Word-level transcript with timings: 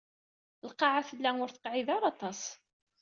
Lqaɛa 0.69 1.01
tella 1.09 1.31
ur 1.43 1.49
teqɛid 1.51 1.87
ara 1.95 2.07
aṭas. 2.13 2.41